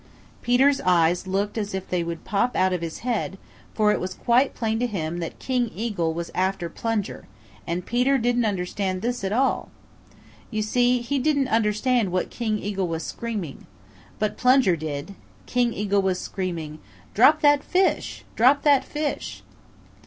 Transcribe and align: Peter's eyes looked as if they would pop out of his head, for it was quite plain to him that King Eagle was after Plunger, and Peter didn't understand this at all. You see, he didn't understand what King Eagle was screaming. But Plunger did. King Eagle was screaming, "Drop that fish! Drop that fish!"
Peter's 0.41 0.81
eyes 0.81 1.27
looked 1.27 1.59
as 1.59 1.75
if 1.75 1.87
they 1.87 2.03
would 2.03 2.23
pop 2.25 2.55
out 2.55 2.73
of 2.73 2.81
his 2.81 3.01
head, 3.05 3.37
for 3.75 3.91
it 3.91 3.99
was 3.99 4.15
quite 4.15 4.55
plain 4.55 4.79
to 4.79 4.87
him 4.87 5.19
that 5.19 5.37
King 5.37 5.69
Eagle 5.75 6.11
was 6.11 6.31
after 6.33 6.69
Plunger, 6.71 7.27
and 7.67 7.85
Peter 7.85 8.17
didn't 8.17 8.45
understand 8.45 9.03
this 9.03 9.23
at 9.23 9.31
all. 9.31 9.69
You 10.49 10.63
see, 10.63 11.01
he 11.01 11.19
didn't 11.19 11.49
understand 11.49 12.11
what 12.11 12.31
King 12.31 12.57
Eagle 12.57 12.87
was 12.87 13.03
screaming. 13.03 13.67
But 14.17 14.37
Plunger 14.37 14.75
did. 14.75 15.13
King 15.45 15.71
Eagle 15.71 16.01
was 16.01 16.17
screaming, 16.19 16.79
"Drop 17.13 17.41
that 17.41 17.63
fish! 17.63 18.25
Drop 18.35 18.63
that 18.63 18.83
fish!" 18.83 19.43